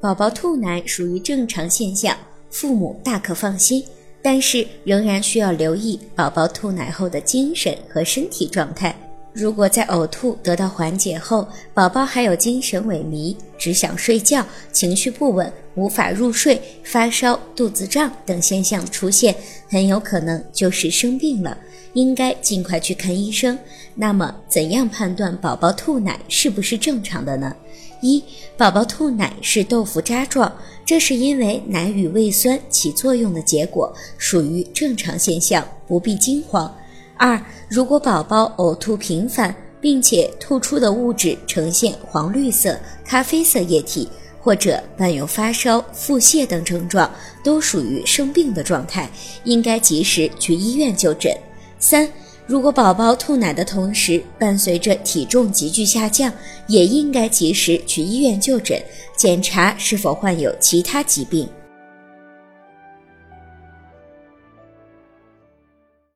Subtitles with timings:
[0.00, 2.16] 宝宝吐奶属于正常现象，
[2.50, 3.84] 父母大可放心。
[4.22, 8.94] 但是仍然需要留意宝宝吐奶后的精神和身体状态。
[9.32, 19.32] 如果在呕吐得到缓解后，宝宝还有精神萎靡、只想睡觉、情绪不稳、无法入睡、发烧、肚子胀等现象出现，
[19.68, 21.56] 很有可能就是生病了，
[21.92, 23.56] 应该尽快去看医生。
[23.94, 27.54] 那么，怎样判断宝宝吐奶是不是正常的呢？
[28.00, 28.22] 一、
[28.56, 30.52] 宝宝吐奶是豆腐渣状，
[30.84, 36.72] 这是因为奶与胃酸起作用的结果，属于正常现象，不必惊慌。
[37.16, 44.08] 二、如果宝宝呕吐频繁，并且吐出的物质呈现黄绿色、咖啡色液体，
[44.40, 47.10] 或者伴有发烧、腹泻等症状，
[47.42, 49.10] 都属于生病的状态，
[49.44, 51.32] 应该及时去医院就诊。
[51.78, 52.08] 三、
[52.46, 56.32] 如果宝宝吐奶的同时伴随着体重急剧下降，
[56.66, 58.80] 也应该及时去医院就诊，
[59.16, 61.48] 检查是否患有其他疾病。